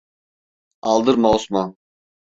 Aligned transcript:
Aldırma 0.81 1.29
Osman! 1.31 1.77